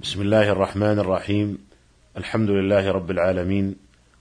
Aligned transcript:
بسم 0.00 0.22
الله 0.22 0.52
الرحمن 0.52 0.98
الرحيم. 0.98 1.58
الحمد 2.16 2.50
لله 2.50 2.90
رب 2.92 3.10
العالمين 3.10 3.76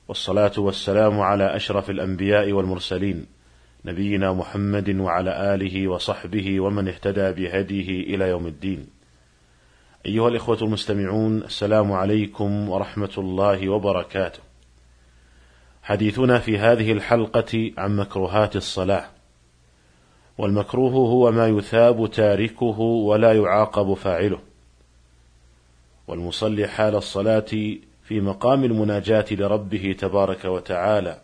والصلاة 0.08 0.52
والسلام 0.58 1.20
على 1.20 1.56
أشرف 1.56 1.90
الأنبياء 1.90 2.52
والمرسلين 2.52 3.26
نبينا 3.86 4.34
محمد 4.34 4.90
وعلى 4.90 5.54
آله 5.54 5.88
وصحبه 5.88 6.60
ومن 6.60 6.88
اهتدى 6.88 7.32
بهديه 7.32 8.16
إلى 8.16 8.30
يوم 8.30 8.48
الدين. 8.48 8.88
أيها 10.06 10.28
الإخوة 10.28 10.58
المستمعون 10.62 11.44
السلام 11.44 11.92
عليكم 11.92 12.70
ورحمة 12.70 13.14
الله 13.18 13.70
وبركاته. 13.70 14.40
حديثنا 15.84 16.40
في 16.40 16.58
هذه 16.58 16.92
الحلقة 16.92 17.72
عن 17.78 17.96
مكروهات 17.96 18.56
الصلاة. 18.56 19.06
والمكروه 20.38 20.92
هو 20.92 21.32
ما 21.32 21.48
يثاب 21.48 22.12
تاركه 22.12 22.80
ولا 22.80 23.34
يعاقب 23.34 23.94
فاعله. 23.94 24.40
والمصلي 26.08 26.68
حال 26.68 26.96
الصلاة 26.96 27.46
في 28.04 28.22
مقام 28.22 28.64
المناجاة 28.64 29.26
لربه 29.32 29.96
تبارك 30.00 30.46
وتعالى 30.46 31.22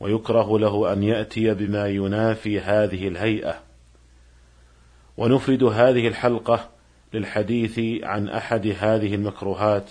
ويكره 0.00 0.58
له 0.58 0.92
أن 0.92 1.02
يأتي 1.02 1.54
بما 1.54 1.88
ينافي 1.88 2.60
هذه 2.60 3.08
الهيئة. 3.08 3.60
ونفرد 5.16 5.62
هذه 5.62 6.08
الحلقة 6.08 6.68
للحديث 7.14 8.04
عن 8.04 8.28
أحد 8.28 8.66
هذه 8.66 9.14
المكروهات 9.14 9.90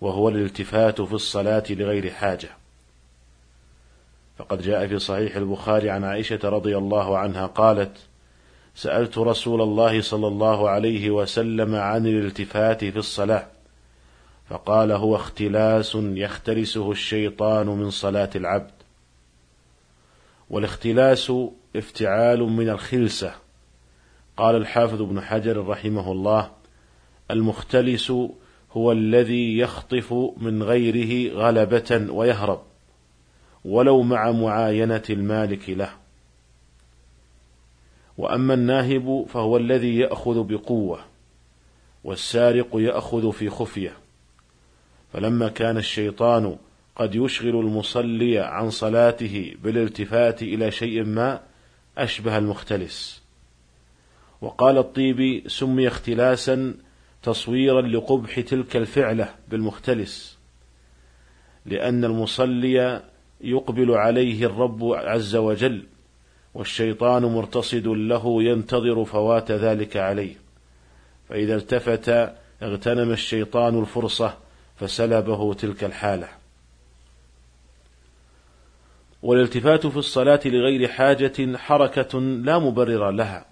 وهو 0.00 0.28
الالتفات 0.28 1.00
في 1.00 1.12
الصلاة 1.12 1.64
لغير 1.70 2.10
حاجة. 2.10 2.48
فقد 4.38 4.62
جاء 4.62 4.86
في 4.86 4.98
صحيح 4.98 5.36
البخاري 5.36 5.90
عن 5.90 6.04
عائشة 6.04 6.40
رضي 6.44 6.76
الله 6.76 7.18
عنها 7.18 7.46
قالت: 7.46 7.96
سألت 8.78 9.18
رسول 9.18 9.60
الله 9.62 10.00
صلى 10.00 10.26
الله 10.26 10.68
عليه 10.68 11.10
وسلم 11.10 11.74
عن 11.74 12.06
الالتفات 12.06 12.84
في 12.84 12.98
الصلاة، 12.98 13.46
فقال 14.48 14.92
هو 14.92 15.16
اختلاس 15.16 15.98
يختلسه 16.00 16.90
الشيطان 16.90 17.66
من 17.66 17.90
صلاة 17.90 18.30
العبد. 18.36 18.70
والاختلاس 20.50 21.32
افتعال 21.76 22.40
من 22.40 22.68
الخلسة. 22.68 23.34
قال 24.36 24.54
الحافظ 24.54 25.02
ابن 25.02 25.20
حجر 25.20 25.66
رحمه 25.66 26.12
الله: 26.12 26.50
المختلس 27.30 28.12
هو 28.72 28.92
الذي 28.92 29.58
يخطف 29.58 30.12
من 30.36 30.62
غيره 30.62 31.34
غلبة 31.34 32.06
ويهرب. 32.10 32.62
ولو 33.64 34.02
مع 34.02 34.30
معاينة 34.30 35.02
المالك 35.10 35.70
له 35.70 36.07
وأما 38.18 38.54
الناهب 38.54 39.26
فهو 39.28 39.56
الذي 39.56 39.98
يأخذ 39.98 40.44
بقوة 40.44 41.00
والسارق 42.04 42.68
يأخذ 42.74 43.32
في 43.32 43.50
خفية. 43.50 43.92
فلما 45.12 45.48
كان 45.48 45.76
الشيطان 45.76 46.56
قد 46.96 47.14
يشغل 47.14 47.60
المصلي 47.60 48.38
عن 48.38 48.70
صلاته 48.70 49.54
بالالتفات 49.62 50.42
إلى 50.42 50.70
شيء 50.70 51.04
ما 51.04 51.40
أشبه 51.98 52.38
المختلس. 52.38 53.22
وقال 54.40 54.78
الطيبي 54.78 55.44
سمي 55.46 55.88
اختلاسا 55.88 56.74
تصويرا 57.22 57.80
لقبح 57.80 58.40
تلك 58.40 58.76
الفعلة 58.76 59.34
بالمختلس 59.48 60.38
لأن 61.66 62.04
المصلي 62.04 63.02
يقبل 63.40 63.90
عليه 63.90 64.46
الرب 64.46 64.84
عز 64.92 65.36
وجل. 65.36 65.86
والشيطان 66.58 67.24
مرتصد 67.24 67.86
له 67.86 68.42
ينتظر 68.42 69.04
فوات 69.04 69.50
ذلك 69.50 69.96
عليه. 69.96 70.34
فإذا 71.28 71.56
التفت 71.56 72.32
اغتنم 72.62 73.12
الشيطان 73.12 73.80
الفرصة 73.80 74.34
فسلبه 74.76 75.54
تلك 75.54 75.84
الحالة. 75.84 76.28
والالتفات 79.22 79.86
في 79.86 79.96
الصلاة 79.96 80.40
لغير 80.44 80.88
حاجة 80.88 81.56
حركة 81.56 82.20
لا 82.20 82.58
مبرر 82.58 83.10
لها. 83.10 83.44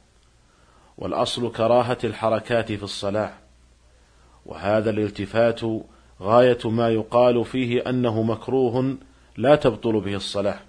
والأصل 0.98 1.52
كراهة 1.52 1.98
الحركات 2.04 2.72
في 2.72 2.82
الصلاة. 2.82 3.32
وهذا 4.47 4.91
الالتفات 4.91 5.60
غاية 6.22 6.58
ما 6.64 6.88
يقال 6.88 7.44
فيه 7.44 7.88
أنه 7.88 8.22
مكروه 8.22 8.97
لا 9.36 9.56
تبطل 9.56 10.00
به 10.00 10.14
الصلاة. 10.14 10.66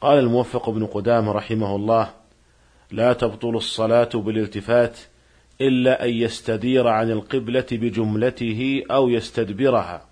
قال 0.00 0.18
الموفق 0.18 0.70
بن 0.70 0.86
قدام 0.86 1.28
رحمه 1.28 1.76
الله 1.76 2.10
لا 2.90 3.12
تبطل 3.12 3.56
الصلاة 3.56 4.08
بالالتفات 4.14 4.98
إلا 5.60 6.04
أن 6.04 6.10
يستدير 6.10 6.88
عن 6.88 7.10
القبلة 7.10 7.66
بجملته 7.72 8.82
أو 8.90 9.08
يستدبرها. 9.08 10.06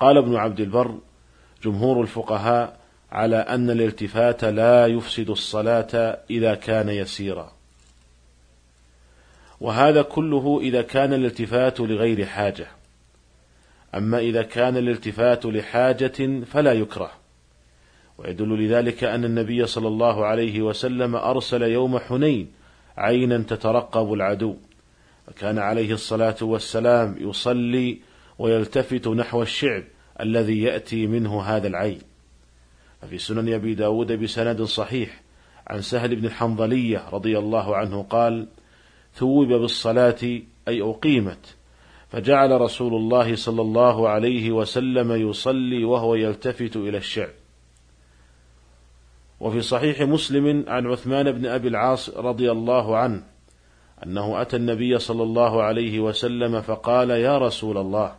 قال 0.00 0.16
ابن 0.16 0.36
عبد 0.36 0.60
البر 0.60 0.98
جمهور 1.64 2.02
الفقهاء 2.02 2.80
على 3.12 3.36
أن 3.36 3.70
الالتفات 3.70 4.44
لا 4.44 4.86
يفسد 4.86 5.30
الصلاة 5.30 6.18
إذا 6.30 6.54
كان 6.54 6.88
يسيرا. 6.88 7.52
وهذا 9.60 10.02
كله 10.02 10.60
إذا 10.62 10.82
كان 10.82 11.12
الالتفات 11.12 11.80
لغير 11.80 12.26
حاجة. 12.26 12.66
أما 13.94 14.18
إذا 14.18 14.42
كان 14.42 14.76
الالتفات 14.76 15.46
لحاجة 15.46 16.44
فلا 16.44 16.72
يكره. 16.72 17.19
ويدل 18.20 18.64
لذلك 18.64 19.04
أن 19.04 19.24
النبي 19.24 19.66
صلى 19.66 19.88
الله 19.88 20.26
عليه 20.26 20.62
وسلم 20.62 21.16
أرسل 21.16 21.62
يوم 21.62 21.98
حنين 21.98 22.52
عينا 22.96 23.38
تترقب 23.38 24.12
العدو. 24.12 24.56
فكان 25.26 25.58
عليه 25.58 25.92
الصلاة 25.92 26.36
والسلام 26.42 27.16
يصلي 27.20 27.98
ويلتفت 28.38 29.08
نحو 29.08 29.42
الشعب 29.42 29.84
الذي 30.20 30.62
يأتي 30.62 31.06
منه 31.06 31.42
هذا 31.42 31.66
العين. 31.66 31.98
ففي 33.02 33.18
سنن 33.18 33.52
أبي 33.52 33.74
داود 33.74 34.12
بسند 34.12 34.62
صحيح 34.62 35.22
عن 35.66 35.80
سهل 35.80 36.16
بن 36.16 36.26
الحنظلية 36.26 37.08
رضي 37.12 37.38
الله 37.38 37.76
عنه 37.76 38.02
قال 38.02 38.46
ثوب 39.14 39.48
بالصلاة 39.48 40.40
أي 40.68 40.82
أقيمت. 40.82 41.56
فجعل 42.08 42.60
رسول 42.60 42.94
الله 42.94 43.36
صلى 43.36 43.62
الله 43.62 44.08
عليه 44.08 44.50
وسلم 44.50 45.30
يصلي 45.30 45.84
وهو 45.84 46.14
يلتفت 46.14 46.76
إلى 46.76 46.98
الشعب. 46.98 47.39
وفي 49.40 49.60
صحيح 49.60 50.00
مسلم 50.00 50.64
عن 50.68 50.86
عثمان 50.86 51.32
بن 51.32 51.46
أبي 51.46 51.68
العاص 51.68 52.10
رضي 52.10 52.50
الله 52.50 52.96
عنه 52.96 53.22
أنه 54.06 54.42
أتى 54.42 54.56
النبي 54.56 54.98
صلى 54.98 55.22
الله 55.22 55.62
عليه 55.62 56.00
وسلم 56.00 56.60
فقال 56.60 57.10
يا 57.10 57.38
رسول 57.38 57.78
الله 57.78 58.14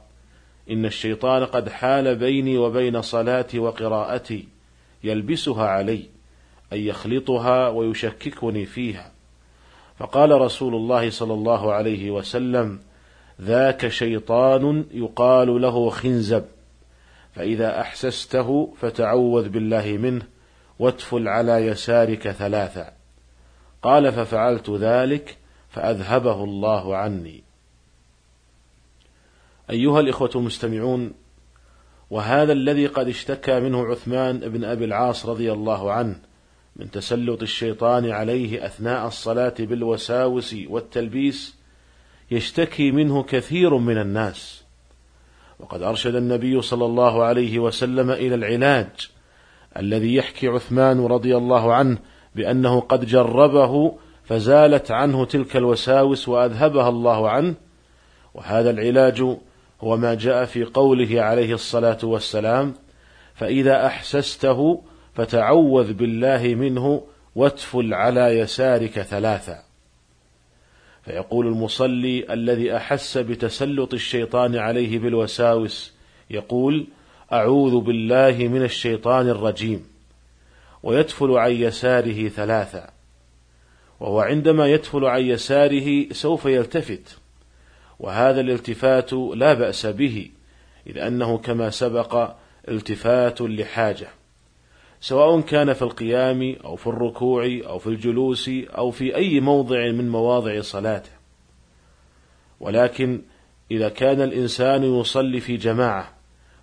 إن 0.72 0.86
الشيطان 0.86 1.46
قد 1.46 1.70
حال 1.70 2.16
بيني 2.16 2.58
وبين 2.58 3.02
صلاتي 3.02 3.60
وقراءتي 3.60 4.48
يلبسها 5.04 5.68
علي 5.68 6.04
أن 6.74 6.78
يخلطها 6.78 7.70
ويشككني 7.70 8.66
فيها. 8.66 9.12
فقال 9.98 10.42
رسول 10.42 10.76
الله 10.76 11.10
صلى 11.10 11.34
الله 11.34 11.74
عليه 11.74 12.12
وسلم 12.12 12.80
ذاك 13.42 13.88
شيطان 13.88 14.86
يقال 14.92 15.62
له 15.62 15.90
خنزب 15.90 16.46
فإذا 17.34 17.82
أحسسته 17.82 18.74
فتعوذ 18.78 19.50
بالله 19.50 19.98
منه 19.98 20.22
واتفل 20.82 21.28
على 21.28 21.52
يسارك 21.52 22.32
ثلاثا 22.32 22.94
قال 23.82 24.12
ففعلت 24.12 24.70
ذلك 24.70 25.38
فأذهبه 25.70 26.44
الله 26.44 26.96
عني. 26.96 27.44
أيها 29.70 30.00
الإخوة 30.00 30.30
المستمعون 30.36 31.14
وهذا 32.10 32.54
الذي 32.54 32.88
قد 32.88 33.08
اشتكى 33.08 33.60
منه 33.60 33.86
عثمان 33.86 34.40
بن 34.40 34.64
أبي 34.64 34.86
العاص 34.86 35.26
رضي 35.26 35.52
الله 35.52 35.92
عنه 35.92 36.16
من 36.76 36.92
تسلط 36.92 37.42
الشيطان 37.42 38.10
عليه 38.10 38.66
أثناء 38.66 39.08
الصلاة 39.08 39.54
بالوساوس 39.60 40.56
والتلبيس 40.68 41.56
يشتكي 42.32 42.92
منه 42.92 43.24
كثير 43.24 43.78
من 43.78 43.98
الناس. 43.98 44.64
وقد 45.60 45.82
أرشد 45.82 46.16
النبي 46.16 46.62
صلى 46.62 46.86
الله 46.86 47.24
عليه 47.24 47.60
وسلم 47.60 48.12
إلى 48.12 48.36
العلاج 48.36 49.12
الذي 49.78 50.16
يحكي 50.16 50.48
عثمان 50.48 51.06
رضي 51.06 51.38
الله 51.38 51.74
عنه 51.74 51.98
بأنه 52.36 52.80
قد 52.80 53.06
جربه 53.06 53.98
فزالت 54.24 54.92
عنه 54.92 55.26
تلك 55.26 55.58
الوساوس 55.58 56.30
وأذهبها 56.30 56.90
الله 56.90 57.30
عنه. 57.30 57.54
وهذا 58.34 58.70
العلاج 58.70 59.22
هو 59.82 59.98
ما 59.98 60.14
جاء 60.14 60.46
في 60.46 60.64
قوله 60.64 61.22
عليه 61.22 61.54
الصلاة 61.54 61.98
والسلام 62.04 62.74
فإذا 63.36 63.86
أحسسته 63.86 64.84
فتعوذ 65.14 65.94
بالله 65.94 66.56
منه 66.56 67.04
واتفل 67.36 67.94
على 67.94 68.40
يسارك 68.40 69.02
ثلاثا. 69.02 69.64
فيقول 71.06 71.48
المصلي 71.48 72.34
الذي 72.34 72.76
أحس 72.78 73.18
بتسلط 73.18 73.94
الشيطان 73.94 74.56
عليه 74.56 75.00
بالوساوس 75.00 75.94
يقول 76.30 76.88
أعوذ 77.34 77.80
بالله 77.80 78.48
من 78.48 78.64
الشيطان 78.64 79.30
الرجيم. 79.30 79.86
ويدفل 80.84 81.32
عن 81.32 81.52
يساره 81.52 82.28
ثلاثا. 82.28 82.90
وهو 84.00 84.20
عندما 84.20 84.68
يدفل 84.68 85.06
عن 85.06 85.22
يساره 85.22 86.10
سوف 86.12 86.46
يلتفت. 86.46 87.18
وهذا 88.00 88.42
الالتفات 88.42 89.14
لا 89.14 89.54
بأس 89.54 89.86
به 89.86 90.30
إذ 90.88 90.98
أنه 90.98 91.38
كما 91.38 91.70
سبق 91.70 92.32
التفات 92.68 93.42
لحاجة. 93.42 94.08
سواء 95.02 95.42
كان 95.42 95.74
في 95.74 95.82
القيام 95.82 96.56
أو 96.66 96.76
في 96.76 96.88
الركوع 96.88 97.60
أو 97.66 97.80
في 97.80 97.88
الجلوس 97.88 98.50
أو 98.50 98.92
في 98.92 99.16
أي 99.16 99.40
موضع 99.40 99.92
من 99.92 100.10
مواضع 100.10 100.62
صلاته. 100.62 101.12
ولكن 102.60 103.22
إذا 103.72 103.90
كان 103.90 104.22
الإنسان 104.22 104.84
يصلي 104.84 105.40
في 105.40 105.58
جماعة 105.58 106.21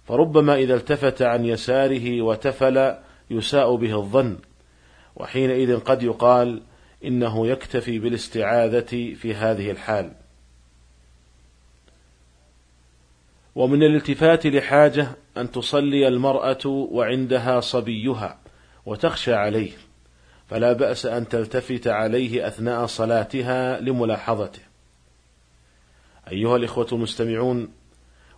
فربما 0.08 0.54
إذا 0.54 0.74
التفت 0.74 1.22
عن 1.22 1.44
يساره 1.44 2.22
وتفل 2.22 2.94
يساء 3.30 3.76
به 3.76 3.96
الظن 3.96 4.38
وحينئذ 5.16 5.78
قد 5.78 6.02
يقال 6.02 6.62
إنه 7.04 7.46
يكتفي 7.46 7.98
بالاستعاذة 7.98 9.14
في 9.14 9.34
هذه 9.34 9.70
الحال. 9.70 10.12
ومن 13.54 13.82
الالتفات 13.82 14.46
لحاجة 14.46 15.08
أن 15.36 15.50
تصلي 15.50 16.08
المرأة 16.08 16.66
وعندها 16.66 17.60
صبيها 17.60 18.38
وتخشى 18.86 19.34
عليه 19.34 19.72
فلا 20.46 20.72
بأس 20.72 21.06
أن 21.06 21.28
تلتفت 21.28 21.86
عليه 21.86 22.46
أثناء 22.46 22.86
صلاتها 22.86 23.80
لملاحظته. 23.80 24.62
أيها 26.30 26.56
الإخوة 26.56 26.86
المستمعون 26.92 27.68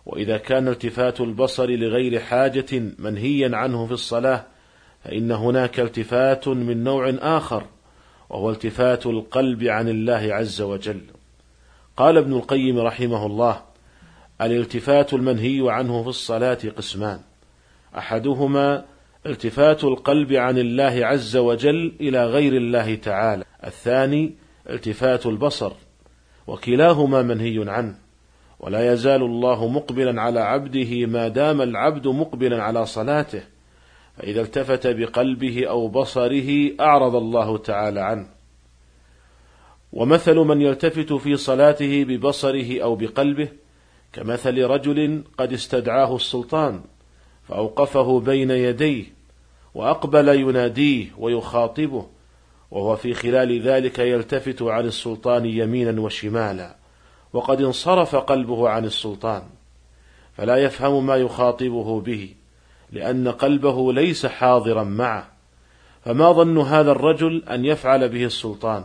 وإذا 0.05 0.37
كان 0.37 0.67
التفات 0.67 1.21
البصر 1.21 1.69
لغير 1.69 2.19
حاجة 2.19 2.83
منهيا 2.99 3.55
عنه 3.55 3.85
في 3.85 3.91
الصلاة 3.91 4.45
فإن 5.03 5.31
هناك 5.31 5.79
التفات 5.79 6.47
من 6.47 6.83
نوع 6.83 7.13
آخر 7.19 7.63
وهو 8.29 8.49
التفات 8.49 9.05
القلب 9.05 9.63
عن 9.63 9.89
الله 9.89 10.27
عز 10.33 10.61
وجل. 10.61 11.01
قال 11.97 12.17
ابن 12.17 12.33
القيم 12.33 12.79
رحمه 12.79 13.25
الله 13.25 13.61
الالتفات 14.41 15.13
المنهي 15.13 15.61
عنه 15.71 16.03
في 16.03 16.09
الصلاة 16.09 16.59
قسمان. 16.77 17.19
أحدهما 17.97 18.85
التفات 19.25 19.83
القلب 19.83 20.33
عن 20.33 20.57
الله 20.57 21.05
عز 21.05 21.37
وجل 21.37 21.93
إلى 22.01 22.25
غير 22.25 22.53
الله 22.53 22.95
تعالى. 22.95 23.43
الثاني 23.63 24.33
التفات 24.69 25.25
البصر 25.25 25.71
وكلاهما 26.47 27.21
منهي 27.21 27.69
عنه. 27.69 27.95
ولا 28.61 28.93
يزال 28.93 29.23
الله 29.23 29.67
مقبلا 29.67 30.21
على 30.21 30.39
عبده 30.39 31.05
ما 31.05 31.27
دام 31.27 31.61
العبد 31.61 32.07
مقبلا 32.07 32.63
على 32.63 32.85
صلاته 32.85 33.43
فإذا 34.17 34.41
التفت 34.41 34.87
بقلبه 34.87 35.67
أو 35.67 35.87
بصره 35.87 36.71
أعرض 36.79 37.15
الله 37.15 37.57
تعالى 37.57 37.99
عنه. 37.99 38.27
ومثل 39.93 40.35
من 40.35 40.61
يلتفت 40.61 41.13
في 41.13 41.37
صلاته 41.37 42.03
ببصره 42.03 42.83
أو 42.83 42.95
بقلبه 42.95 43.47
كمثل 44.13 44.63
رجل 44.63 45.23
قد 45.37 45.53
استدعاه 45.53 46.15
السلطان 46.15 46.81
فأوقفه 47.47 48.19
بين 48.19 48.51
يديه 48.51 49.03
وأقبل 49.73 50.27
يناديه 50.27 51.07
ويخاطبه 51.17 52.05
وهو 52.71 52.95
في 52.95 53.13
خلال 53.13 53.61
ذلك 53.61 53.99
يلتفت 53.99 54.61
عن 54.61 54.85
السلطان 54.85 55.45
يمينا 55.45 56.01
وشمالا. 56.01 56.80
وقد 57.33 57.61
انصرف 57.61 58.15
قلبه 58.15 58.69
عن 58.69 58.85
السلطان 58.85 59.43
فلا 60.37 60.57
يفهم 60.57 61.05
ما 61.05 61.15
يخاطبه 61.15 62.01
به 62.01 62.33
لأن 62.91 63.27
قلبه 63.27 63.93
ليس 63.93 64.25
حاضرا 64.25 64.83
معه. 64.83 65.31
فما 66.05 66.31
ظن 66.31 66.57
هذا 66.57 66.91
الرجل 66.91 67.43
أن 67.49 67.65
يفعل 67.65 68.09
به 68.09 68.25
السلطان؟ 68.25 68.83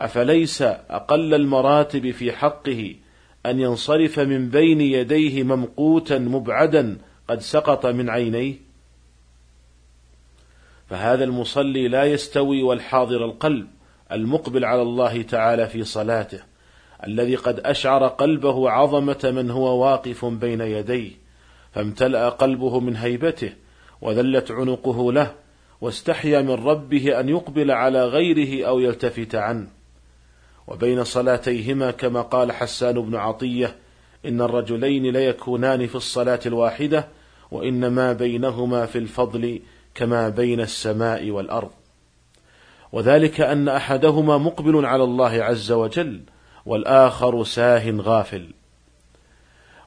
أفليس 0.00 0.62
أقل 0.62 1.34
المراتب 1.34 2.10
في 2.10 2.32
حقه 2.32 2.94
أن 3.46 3.60
ينصرف 3.60 4.18
من 4.18 4.48
بين 4.48 4.80
يديه 4.80 5.42
ممقوتا 5.42 6.18
مبعدا 6.18 6.98
قد 7.28 7.40
سقط 7.40 7.86
من 7.86 8.10
عينيه؟ 8.10 8.54
فهذا 10.90 11.24
المصلي 11.24 11.88
لا 11.88 12.04
يستوي 12.04 12.62
والحاضر 12.62 13.24
القلب 13.24 13.66
المقبل 14.12 14.64
على 14.64 14.82
الله 14.82 15.22
تعالى 15.22 15.66
في 15.66 15.84
صلاته. 15.84 16.51
الذي 17.06 17.36
قد 17.36 17.60
أشعر 17.60 18.06
قلبه 18.08 18.70
عظمة 18.70 19.32
من 19.34 19.50
هو 19.50 19.84
واقف 19.84 20.24
بين 20.24 20.60
يديه 20.60 21.10
فامتلأ 21.72 22.28
قلبه 22.28 22.80
من 22.80 22.96
هيبته 22.96 23.52
وذلت 24.00 24.50
عنقه 24.50 25.12
له 25.12 25.34
واستحيا 25.80 26.40
من 26.40 26.50
ربه 26.50 27.20
أن 27.20 27.28
يقبل 27.28 27.70
على 27.70 28.04
غيره 28.04 28.66
أو 28.66 28.78
يلتفت 28.78 29.34
عنه. 29.34 29.66
وبين 30.68 31.04
صلاتيهما 31.04 31.90
كما 31.90 32.22
قال 32.22 32.52
حسان 32.52 33.02
بن 33.02 33.14
عطية 33.14 33.76
إن 34.26 34.40
الرجلين 34.40 35.06
ليكونان 35.06 35.86
في 35.86 35.94
الصلاة 35.94 36.40
الواحدة 36.46 37.08
وإنما 37.50 38.12
بينهما 38.12 38.86
في 38.86 38.98
الفضل 38.98 39.60
كما 39.94 40.28
بين 40.28 40.60
السماء 40.60 41.30
والأرض. 41.30 41.70
وذلك 42.92 43.40
أن 43.40 43.68
أحدهما 43.68 44.38
مقبل 44.38 44.86
على 44.86 45.04
الله 45.04 45.44
عز 45.44 45.72
وجل 45.72 46.20
والآخر 46.66 47.44
ساه 47.44 47.90
غافل. 47.90 48.48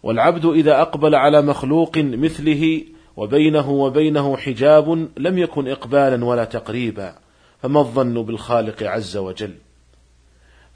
والعبد 0.04 0.46
إذا 0.46 0.82
أقبل 0.82 1.16
على 1.16 1.42
مخلوق 1.42 1.98
مثله 1.98 2.84
وبينه 3.18 3.70
وبينه 3.70 4.38
حجاب 4.38 5.10
لم 5.18 5.38
يكن 5.38 5.68
إقبالا 5.68 6.26
ولا 6.26 6.46
تقريبا 6.46 7.16
فما 7.62 7.80
الظن 7.80 8.24
بالخالق 8.24 8.84
عز 8.84 9.18
وجل؟ 9.18 9.54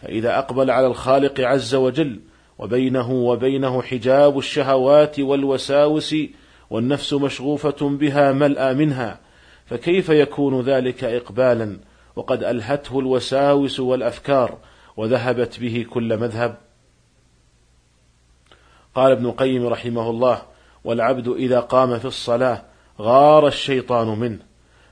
فإذا 0.01 0.37
أقبل 0.39 0.71
على 0.71 0.87
الخالق 0.87 1.39
عز 1.39 1.75
وجل 1.75 2.19
وبينه 2.59 3.11
وبينه 3.11 3.81
حجاب 3.81 4.37
الشهوات 4.37 5.19
والوساوس 5.19 6.15
والنفس 6.69 7.13
مشغوفة 7.13 7.89
بها 7.89 8.31
ملأى 8.31 8.73
منها 8.73 9.19
فكيف 9.65 10.09
يكون 10.09 10.61
ذلك 10.61 11.03
إقبالا؟ 11.03 11.77
وقد 12.15 12.43
ألهته 12.43 12.99
الوساوس 12.99 13.79
والأفكار 13.79 14.57
وذهبت 14.99 15.59
به 15.59 15.85
كل 15.89 16.17
مذهب. 16.17 16.57
قال 18.95 19.11
ابن 19.11 19.25
القيم 19.25 19.67
رحمه 19.67 20.09
الله 20.09 20.41
والعبد 20.83 21.27
إذا 21.27 21.59
قام 21.59 21.99
في 21.99 22.05
الصلاة 22.05 22.65
غار 23.01 23.47
الشيطان 23.47 24.07
منه 24.19 24.39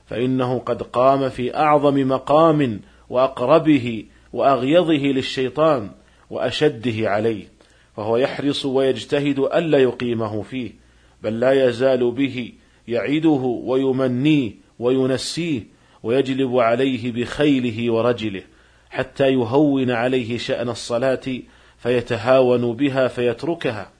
فإنه 0.06 0.58
قد 0.58 0.82
قام 0.82 1.28
في 1.28 1.56
أعظم 1.56 2.08
مقام 2.08 2.80
وأقربه 3.10 4.04
وأغيظه 4.32 5.06
للشيطان 5.06 5.90
وأشده 6.30 7.10
عليه 7.10 7.48
فهو 7.96 8.16
يحرص 8.16 8.64
ويجتهد 8.64 9.38
ألا 9.38 9.78
يقيمه 9.78 10.42
فيه 10.42 10.72
بل 11.22 11.40
لا 11.40 11.68
يزال 11.68 12.10
به 12.10 12.52
يعده 12.88 13.60
ويمنيه 13.64 14.52
وينسيه 14.78 15.62
ويجلب 16.02 16.56
عليه 16.56 17.12
بخيله 17.12 17.92
ورجله. 17.92 18.42
حتى 18.90 19.32
يهون 19.32 19.90
عليه 19.90 20.38
شأن 20.38 20.68
الصلاة 20.68 21.40
فيتهاون 21.78 22.72
بها 22.72 23.08
فيتركها. 23.08 23.90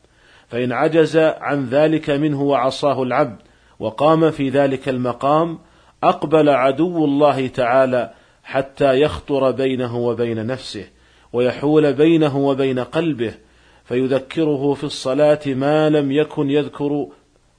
فإن 0.48 0.72
عجز 0.72 1.16
عن 1.16 1.66
ذلك 1.66 2.10
منه 2.10 2.42
وعصاه 2.42 3.02
العبد 3.02 3.36
وقام 3.78 4.30
في 4.30 4.48
ذلك 4.48 4.88
المقام 4.88 5.58
أقبل 6.02 6.48
عدو 6.48 7.04
الله 7.04 7.46
تعالى 7.46 8.10
حتى 8.44 9.00
يخطر 9.00 9.50
بينه 9.50 9.98
وبين 9.98 10.46
نفسه 10.46 10.84
ويحول 11.32 11.92
بينه 11.92 12.36
وبين 12.36 12.78
قلبه 12.78 13.34
فيذكره 13.84 14.74
في 14.74 14.84
الصلاة 14.84 15.40
ما 15.46 15.90
لم 15.90 16.12
يكن 16.12 16.50
يذكر 16.50 17.06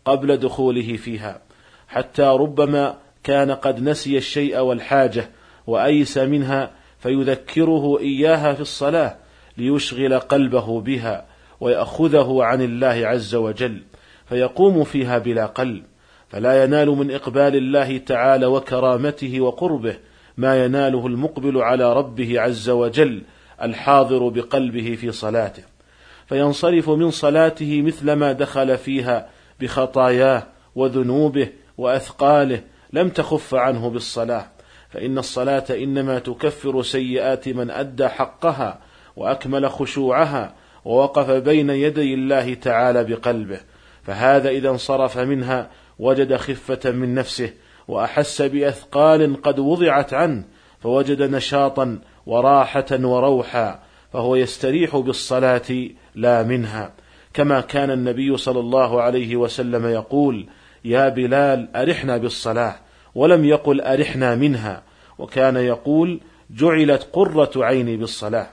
قبل 0.05 0.38
دخوله 0.38 0.98
فيها 0.98 1.41
حتى 1.88 2.24
ربما 2.24 2.98
كان 3.24 3.51
قد 3.51 3.83
نسي 3.83 4.17
الشيء 4.17 4.59
والحاجة 4.59 5.29
وأيس 5.67 6.17
منها 6.17 6.71
فيذكره 6.99 7.99
إياها 7.99 8.53
في 8.53 8.61
الصلاة 8.61 9.15
ليشغل 9.57 10.19
قلبه 10.19 10.81
بها 10.81 11.25
ويأخذه 11.59 12.43
عن 12.43 12.61
الله 12.61 13.07
عز 13.07 13.35
وجل 13.35 13.81
فيقوم 14.29 14.83
فيها 14.83 15.17
بلا 15.17 15.45
قلب 15.45 15.83
فلا 16.29 16.63
ينال 16.63 16.87
من 16.87 17.11
إقبال 17.11 17.55
الله 17.55 17.97
تعالى 17.97 18.45
وكرامته 18.45 19.41
وقربه 19.41 19.97
ما 20.37 20.65
يناله 20.65 21.07
المقبل 21.07 21.57
على 21.57 21.93
ربه 21.93 22.41
عز 22.41 22.69
وجل 22.69 23.21
الحاضر 23.61 24.29
بقلبه 24.29 24.97
في 25.01 25.11
صلاته 25.11 25.63
فينصرف 26.27 26.89
من 26.89 27.11
صلاته 27.11 27.81
مثل 27.81 28.13
ما 28.13 28.31
دخل 28.31 28.77
فيها 28.77 29.29
بخطاياه 29.59 30.43
وذنوبه 30.75 31.49
وأثقاله 31.77 32.61
لم 32.93 33.09
تخف 33.09 33.55
عنه 33.55 33.89
بالصلاة. 33.89 34.47
فإن 34.89 35.17
الصلاة 35.17 35.65
إنما 35.69 36.19
تكفر 36.19 36.84
سيئات 36.84 37.50
من 37.50 37.69
أدى 37.69 38.08
حقها 38.08 38.79
وأكمل 39.15 39.69
خشوعها 39.69 40.55
ووقف 40.86 41.31
بين 41.31 41.69
يدي 41.69 42.13
الله 42.13 42.53
تعالى 42.53 43.03
بقلبه 43.03 43.60
فهذا 44.03 44.50
إذا 44.50 44.69
انصرف 44.69 45.17
منها 45.17 45.69
وجد 46.00 46.36
خفة 46.36 46.91
من 46.91 47.15
نفسه 47.15 47.53
وأحس 47.88 48.41
بأثقال 48.41 49.41
قد 49.41 49.60
وضعت 49.60 50.13
عنه 50.13 50.43
فوجد 50.79 51.22
نشاطا 51.22 52.00
وراحة 52.25 52.86
وروحا 52.91 53.79
فهو 54.13 54.36
يستريح 54.36 54.98
بالصلاة 54.98 55.88
لا 56.15 56.43
منها. 56.43 56.91
كما 57.34 57.62
كان 57.62 57.91
النبي 57.91 58.38
صلى 58.38 58.60
الله 58.60 59.01
عليه 59.01 59.36
وسلم 59.36 59.86
يقول 59.86 60.48
يا 60.86 61.10
بلال 61.10 61.75
أرحنا 61.75 62.17
بالصلاة 62.17 62.75
ولم 63.15 63.45
يقل 63.45 63.81
أرحنا 63.81 64.35
منها. 64.35 64.83
وكان 65.17 65.57
يقول 65.57 66.19
جعلت 66.49 67.07
قرة 67.13 67.51
عيني 67.55 67.97
بالصلاة. 67.97 68.47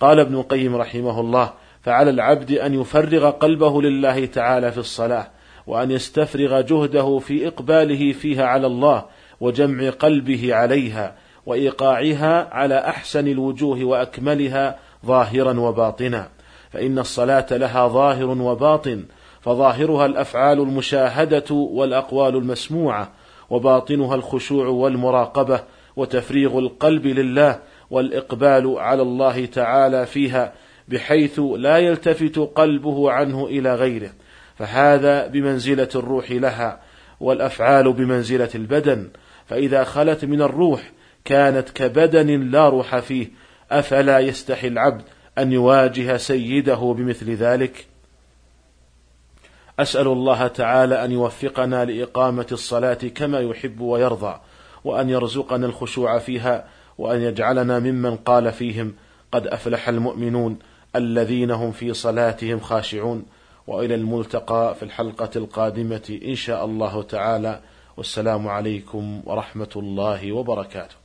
قال 0.00 0.20
ابن 0.20 0.34
القيم 0.34 0.76
رحمه 0.76 1.20
الله 1.20 1.52
فعلى 1.82 2.10
العبد 2.10 2.52
أن 2.52 2.74
يفرغ 2.74 3.30
قلبه 3.30 3.82
لله 3.82 4.26
تعالى 4.26 4.72
في 4.72 4.78
الصلاة 4.78 5.26
وأن 5.66 5.90
يستفرغ 5.90 6.60
جهده 6.60 7.18
في 7.18 7.48
إقباله 7.48 8.12
فيها 8.12 8.44
على 8.46 8.66
الله 8.66 9.04
وجمع 9.40 9.90
قلبه 9.90 10.54
عليها 10.54 11.16
وإيقاعها 11.46 12.54
على 12.54 12.78
أحسن 12.78 13.28
الوجوه 13.28 13.84
وأكملها 13.84 14.78
ظاهرا 15.06 15.60
وباطنا. 15.60 16.28
فإن 16.70 16.98
الصلاة 16.98 17.46
لها 17.50 17.88
ظاهر 17.88 18.26
وباطن 18.26 19.04
فظاهرها 19.40 20.06
الأفعال 20.06 20.60
المشاهدة 20.60 21.54
والأقوال 21.54 22.36
المسموعة 22.36 23.12
وباطنها 23.54 24.14
الخشوع 24.14 24.66
والمراقبة 24.66 25.60
وتفريغ 25.96 26.58
القلب 26.58 27.06
لله 27.06 27.58
والإقبال 27.90 28.74
على 28.78 29.02
الله 29.02 29.46
تعالى 29.46 30.06
فيها 30.06 30.52
بحيث 30.88 31.40
لا 31.56 31.78
يلتفت 31.78 32.38
قلبه 32.38 33.10
عنه 33.10 33.46
إلى 33.46 33.74
غيره. 33.74 34.10
فهذا 34.58 35.26
بمنزلة 35.26 35.88
الروح 35.94 36.30
لها 36.30 36.80
والأفعال 37.20 37.92
بمنزلة 37.92 38.50
البدن. 38.54 39.08
فإذا 39.46 39.84
خلت 39.84 40.24
من 40.24 40.42
الروح 40.42 40.92
كانت 41.24 41.70
كبدن 41.70 42.50
لا 42.50 42.68
روح 42.68 42.98
فيه 42.98 43.28
أفلا 43.70 44.18
يستحي 44.18 44.68
العبد 44.68 45.02
أن 45.38 45.52
يواجه 45.52 46.16
سيده 46.16 46.94
بمثل 46.98 47.30
ذلك؟ 47.30 47.86
أسأل 49.78 50.06
الله 50.06 50.46
تعالى 50.46 51.04
أن 51.04 51.12
يوفقنا 51.12 51.84
لإقامة 51.84 52.46
الصلاة 52.52 52.94
كما 52.94 53.40
يحب 53.40 53.80
ويرضى 53.80 54.40
وأن 54.84 55.10
يرزقنا 55.10 55.66
الخشوع 55.66 56.18
فيها 56.18 56.68
وأن 56.98 57.22
يجعلنا 57.22 57.78
ممن 57.78 58.16
قال 58.16 58.52
فيهم 58.52 58.94
قد 59.32 59.46
أفلح 59.46 59.88
المؤمنون 59.88 60.58
الذين 60.96 61.50
هم 61.50 61.72
في 61.72 61.94
صلاتهم 61.94 62.60
خاشعون. 62.60 63.24
وإلى 63.66 63.94
الملتقى 63.94 64.74
في 64.74 64.82
الحلقة 64.82 65.30
القادمة 65.36 66.18
إن 66.24 66.34
شاء 66.34 66.64
الله 66.64 67.02
تعالى. 67.02 67.60
والسلام 67.96 68.48
عليكم 68.48 69.22
ورحمة 69.26 69.70
الله 69.76 70.32
وبركاته. 70.32 71.03